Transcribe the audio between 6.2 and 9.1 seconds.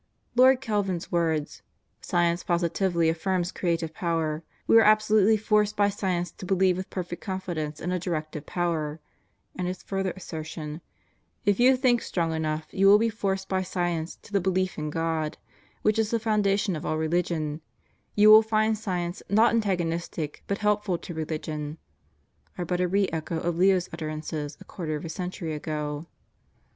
to believe with per fect confidence in a Directive Power,"